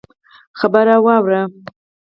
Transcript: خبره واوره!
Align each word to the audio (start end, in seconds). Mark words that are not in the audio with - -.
خبره 0.59 0.95
واوره! 1.05 1.41